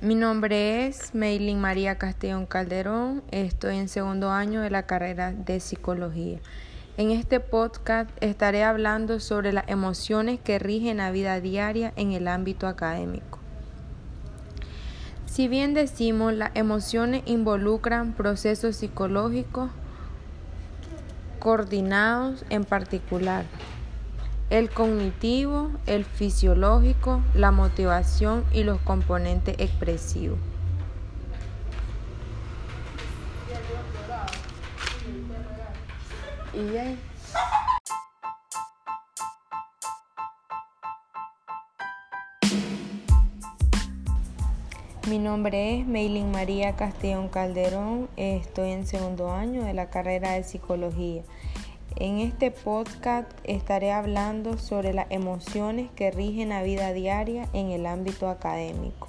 Mi 0.00 0.14
nombre 0.14 0.86
es 0.86 1.12
Meilin 1.12 1.60
María 1.60 1.98
Castellón 1.98 2.46
Calderón, 2.46 3.24
estoy 3.32 3.78
en 3.78 3.88
segundo 3.88 4.30
año 4.30 4.60
de 4.60 4.70
la 4.70 4.84
carrera 4.84 5.32
de 5.32 5.58
psicología. 5.58 6.38
En 6.96 7.10
este 7.10 7.40
podcast 7.40 8.08
estaré 8.20 8.62
hablando 8.62 9.18
sobre 9.18 9.52
las 9.52 9.68
emociones 9.68 10.38
que 10.38 10.60
rigen 10.60 10.98
la 10.98 11.10
vida 11.10 11.40
diaria 11.40 11.92
en 11.96 12.12
el 12.12 12.28
ámbito 12.28 12.68
académico. 12.68 13.40
Si 15.26 15.48
bien 15.48 15.74
decimos 15.74 16.32
las 16.32 16.52
emociones 16.54 17.24
involucran 17.26 18.12
procesos 18.12 18.76
psicológicos 18.76 19.68
coordinados 21.40 22.44
en 22.50 22.62
particular, 22.62 23.46
el 24.50 24.70
cognitivo, 24.70 25.70
el 25.86 26.04
fisiológico, 26.04 27.22
la 27.34 27.50
motivación 27.50 28.44
y 28.52 28.62
los 28.62 28.80
componentes 28.80 29.54
expresivos. 29.58 30.38
Mi 45.06 45.18
nombre 45.18 45.78
es 45.78 45.86
Meilin 45.86 46.30
María 46.30 46.76
Castellón 46.76 47.28
Calderón, 47.28 48.08
estoy 48.16 48.72
en 48.72 48.86
segundo 48.86 49.32
año 49.32 49.64
de 49.64 49.72
la 49.72 49.88
carrera 49.88 50.32
de 50.32 50.44
psicología. 50.44 51.22
En 52.00 52.20
este 52.20 52.52
podcast 52.52 53.28
estaré 53.42 53.90
hablando 53.90 54.56
sobre 54.56 54.94
las 54.94 55.10
emociones 55.10 55.90
que 55.96 56.12
rigen 56.12 56.50
la 56.50 56.62
vida 56.62 56.92
diaria 56.92 57.48
en 57.52 57.72
el 57.72 57.86
ámbito 57.86 58.28
académico. 58.28 59.08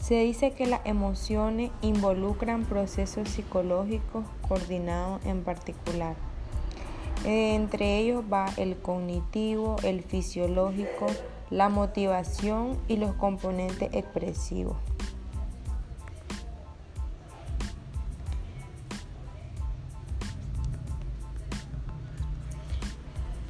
Se 0.00 0.16
dice 0.16 0.50
que 0.50 0.66
las 0.66 0.80
emociones 0.86 1.70
involucran 1.82 2.64
procesos 2.64 3.28
psicológicos 3.28 4.24
coordinados 4.48 5.24
en 5.24 5.44
particular. 5.44 6.16
Entre 7.24 7.98
ellos 7.98 8.24
va 8.30 8.46
el 8.56 8.76
cognitivo, 8.76 9.76
el 9.84 10.02
fisiológico, 10.02 11.06
la 11.50 11.68
motivación 11.68 12.76
y 12.88 12.96
los 12.96 13.14
componentes 13.14 13.94
expresivos. 13.94 14.76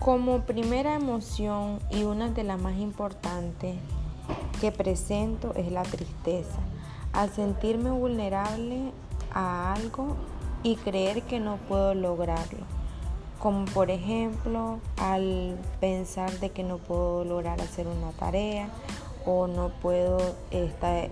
Como 0.05 0.41
primera 0.41 0.97
emoción 0.97 1.79
y 1.89 2.03
una 2.03 2.29
de 2.29 2.45
las 2.45 2.61
más 2.61 2.77
importantes 2.77 3.77
que 4.61 4.71
presento 4.71 5.55
es 5.55 5.73
la 5.73 5.83
tristeza. 5.83 6.59
Al 7.15 7.31
sentirme 7.31 7.91
vulnerable 7.91 8.93
a 9.33 9.73
algo 9.73 10.17
y 10.63 10.77
creer 10.77 11.23
que 11.23 11.41
no 11.41 11.57
puedo 11.57 11.95
lograrlo. 11.95 12.67
Como 13.39 13.65
por 13.65 13.91
ejemplo 13.91 14.79
al 14.99 15.59
pensar 15.81 16.39
de 16.39 16.51
que 16.51 16.65
no 16.65 16.77
puedo 16.77 17.25
lograr 17.25 17.63
hacer 17.63 17.87
una 17.87 18.13
tarea 18.13 18.69
o 19.25 19.47
no 19.47 19.71
puedo 19.71 20.19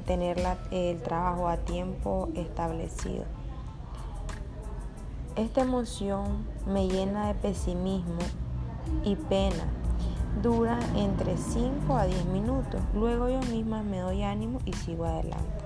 tener 0.04 0.38
el 0.70 1.00
trabajo 1.00 1.48
a 1.48 1.56
tiempo 1.56 2.28
establecido. 2.34 3.24
Esta 5.34 5.62
emoción 5.62 6.44
me 6.66 6.88
llena 6.88 7.28
de 7.28 7.34
pesimismo 7.36 8.18
y 9.04 9.16
pena. 9.16 9.64
Dura 10.42 10.78
entre 10.96 11.36
5 11.36 11.94
a 11.94 12.06
10 12.06 12.24
minutos. 12.26 12.80
Luego 12.94 13.28
yo 13.28 13.40
misma 13.50 13.82
me 13.82 14.00
doy 14.00 14.22
ánimo 14.22 14.60
y 14.64 14.72
sigo 14.72 15.04
adelante. 15.04 15.62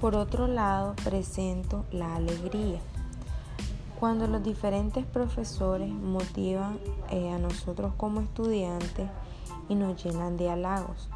Por 0.00 0.14
otro 0.14 0.46
lado, 0.46 0.94
presento 1.04 1.84
la 1.90 2.16
alegría. 2.16 2.80
Cuando 3.98 4.26
los 4.26 4.42
diferentes 4.42 5.06
profesores 5.06 5.90
motivan 5.90 6.78
eh, 7.10 7.30
a 7.30 7.38
nosotros 7.38 7.92
como 7.96 8.20
estudiantes 8.20 9.08
y 9.68 9.74
nos 9.74 10.02
llenan 10.04 10.36
de 10.36 10.50
halagos. 10.50 11.08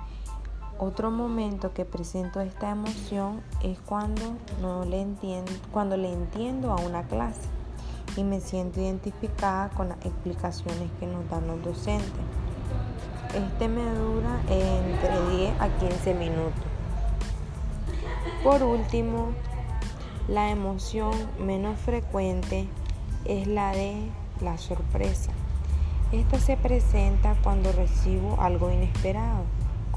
Otro 0.79 1.11
momento 1.11 1.75
que 1.75 1.85
presento 1.85 2.41
esta 2.41 2.71
emoción 2.71 3.43
es 3.63 3.79
cuando 3.81 4.23
no 4.63 4.87
le 4.87 5.03
entiendo, 5.03 5.53
cuando 5.73 5.99
le 5.99 6.11
entiendo 6.11 6.73
a 6.73 6.77
una 6.77 7.03
clase 7.03 7.60
y 8.17 8.25
me 8.25 8.41
siento 8.41 8.81
identificada 8.81 9.71
con 9.71 9.89
las 9.89 9.99
explicaciones 10.05 10.91
que 10.99 11.07
nos 11.07 11.29
dan 11.29 11.47
los 11.47 11.63
docentes. 11.63 12.11
Este 13.35 13.69
me 13.69 13.85
dura 13.85 14.41
entre 14.49 15.37
10 15.37 15.61
a 15.61 15.69
15 15.79 16.15
minutos. 16.15 16.65
Por 18.43 18.63
último, 18.63 19.29
la 20.29 20.51
emoción 20.51 21.13
menos 21.39 21.79
frecuente 21.79 22.67
es 23.25 23.47
la 23.47 23.73
de 23.73 24.11
la 24.41 24.59
sorpresa. 24.59 25.31
Esta 26.13 26.39
se 26.41 26.57
presenta 26.57 27.37
cuando 27.43 27.71
recibo 27.71 28.41
algo 28.41 28.71
inesperado, 28.71 29.45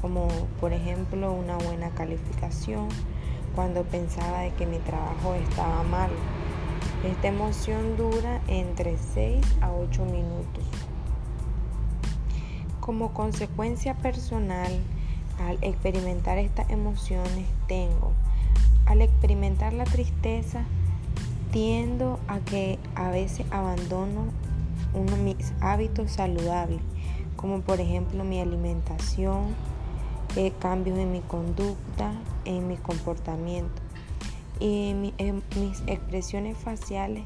como 0.00 0.28
por 0.60 0.72
ejemplo 0.72 1.32
una 1.32 1.56
buena 1.56 1.90
calificación, 1.90 2.88
cuando 3.54 3.82
pensaba 3.82 4.40
de 4.40 4.52
que 4.52 4.66
mi 4.66 4.78
trabajo 4.78 5.34
estaba 5.34 5.82
mal 5.84 6.10
esta 7.04 7.28
emoción 7.28 7.96
dura 7.96 8.40
entre 8.48 8.96
6 8.96 9.44
a 9.60 9.72
8 9.72 10.04
minutos. 10.04 10.64
Como 12.80 13.12
consecuencia 13.12 13.94
personal, 13.94 14.72
al 15.38 15.58
experimentar 15.62 16.38
estas 16.38 16.70
emociones 16.70 17.46
tengo, 17.66 18.12
al 18.86 19.02
experimentar 19.02 19.72
la 19.72 19.84
tristeza, 19.84 20.64
tiendo 21.50 22.18
a 22.26 22.38
que 22.40 22.78
a 22.94 23.10
veces 23.10 23.46
abandono 23.50 24.24
uno 24.94 25.16
mis 25.16 25.52
hábitos 25.60 26.12
saludables, 26.12 26.80
como 27.36 27.60
por 27.60 27.80
ejemplo 27.80 28.24
mi 28.24 28.40
alimentación, 28.40 29.54
eh, 30.36 30.52
cambios 30.58 30.98
en 30.98 31.12
mi 31.12 31.20
conducta, 31.20 32.12
en 32.44 32.66
mi 32.66 32.76
comportamiento 32.76 33.83
y 34.60 35.12
en 35.18 35.42
mis 35.56 35.82
expresiones 35.86 36.56
faciales 36.56 37.24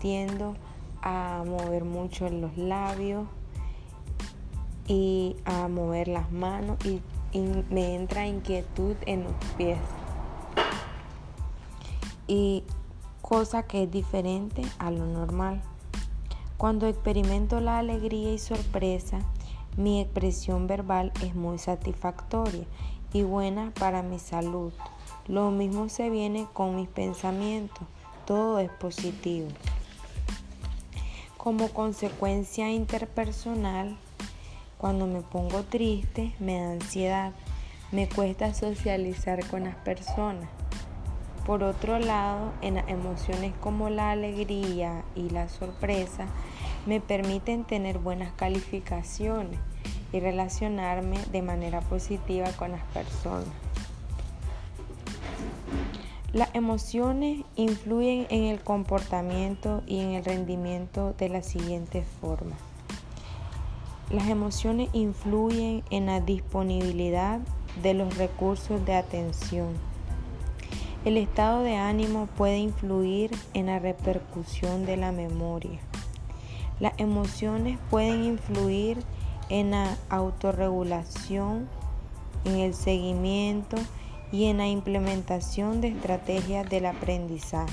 tiendo 0.00 0.56
a 1.02 1.42
mover 1.46 1.84
mucho 1.84 2.28
los 2.28 2.56
labios 2.56 3.26
y 4.86 5.36
a 5.44 5.68
mover 5.68 6.08
las 6.08 6.32
manos 6.32 6.78
y, 6.84 7.00
me 7.70 7.94
entra 7.94 8.26
inquietud 8.26 8.96
en 9.06 9.22
los 9.22 9.32
pies. 9.56 9.78
Y 12.26 12.64
cosa 13.22 13.62
que 13.62 13.84
es 13.84 13.90
diferente 13.90 14.62
a 14.80 14.90
lo 14.90 15.06
normal. 15.06 15.62
Cuando 16.56 16.88
experimento 16.88 17.60
la 17.60 17.78
alegría 17.78 18.32
y 18.32 18.38
sorpresa, 18.38 19.20
mi 19.76 20.00
expresión 20.00 20.66
verbal 20.66 21.12
es 21.22 21.36
muy 21.36 21.58
satisfactoria 21.58 22.64
y 23.12 23.22
buena 23.22 23.72
para 23.78 24.02
mi 24.02 24.18
salud. 24.18 24.72
Lo 25.26 25.50
mismo 25.50 25.88
se 25.88 26.10
viene 26.10 26.46
con 26.52 26.76
mis 26.76 26.88
pensamientos. 26.88 27.86
Todo 28.26 28.58
es 28.58 28.70
positivo. 28.70 29.48
Como 31.36 31.68
consecuencia 31.68 32.70
interpersonal, 32.70 33.96
cuando 34.78 35.06
me 35.06 35.20
pongo 35.20 35.62
triste, 35.62 36.34
me 36.38 36.60
da 36.60 36.72
ansiedad. 36.72 37.32
Me 37.92 38.08
cuesta 38.08 38.54
socializar 38.54 39.46
con 39.48 39.64
las 39.64 39.76
personas. 39.76 40.48
Por 41.44 41.62
otro 41.62 41.98
lado, 41.98 42.52
en 42.62 42.78
emociones 42.88 43.52
como 43.60 43.90
la 43.90 44.10
alegría 44.10 45.02
y 45.16 45.30
la 45.30 45.48
sorpresa, 45.48 46.26
me 46.86 47.00
permiten 47.00 47.64
tener 47.64 47.98
buenas 47.98 48.32
calificaciones 48.32 49.58
y 50.12 50.20
relacionarme 50.20 51.18
de 51.32 51.42
manera 51.42 51.80
positiva 51.80 52.50
con 52.52 52.72
las 52.72 52.84
personas. 52.92 53.48
Las 56.32 56.54
emociones 56.54 57.42
influyen 57.56 58.28
en 58.30 58.44
el 58.44 58.60
comportamiento 58.60 59.82
y 59.88 59.98
en 59.98 60.12
el 60.12 60.24
rendimiento 60.24 61.12
de 61.18 61.28
la 61.28 61.42
siguiente 61.42 62.04
forma. 62.20 62.56
Las 64.10 64.28
emociones 64.28 64.90
influyen 64.92 65.82
en 65.90 66.06
la 66.06 66.20
disponibilidad 66.20 67.40
de 67.82 67.94
los 67.94 68.16
recursos 68.16 68.84
de 68.86 68.94
atención. 68.94 69.70
El 71.04 71.16
estado 71.16 71.62
de 71.62 71.74
ánimo 71.74 72.28
puede 72.36 72.58
influir 72.58 73.32
en 73.52 73.66
la 73.66 73.80
repercusión 73.80 74.86
de 74.86 74.96
la 74.96 75.10
memoria. 75.10 75.80
Las 76.78 76.92
emociones 76.98 77.76
pueden 77.90 78.22
influir 78.22 78.98
en 79.48 79.72
la 79.72 79.96
autorregulación, 80.08 81.68
en 82.44 82.60
el 82.60 82.72
seguimiento, 82.72 83.76
y 84.32 84.46
en 84.46 84.58
la 84.58 84.68
implementación 84.68 85.80
de 85.80 85.88
estrategias 85.88 86.68
del 86.68 86.86
aprendizaje. 86.86 87.72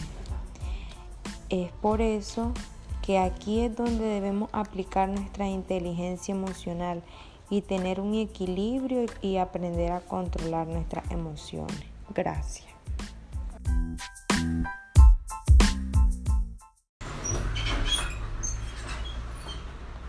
Es 1.50 1.72
por 1.82 2.02
eso 2.02 2.54
que 3.02 3.20
aquí 3.20 3.62
es 3.62 3.76
donde 3.76 4.04
debemos 4.04 4.50
aplicar 4.52 5.08
nuestra 5.08 5.48
inteligencia 5.48 6.34
emocional 6.34 7.04
y 7.50 7.62
tener 7.62 8.02
un 8.02 8.16
equilibrio 8.16 9.06
y 9.22 9.38
aprender 9.38 9.92
a 9.94 10.02
controlar 10.02 10.68
nuestras 10.68 11.10
emociones. 11.12 11.86
Gracias. 12.14 12.68